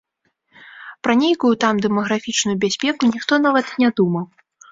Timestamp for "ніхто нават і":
3.13-3.87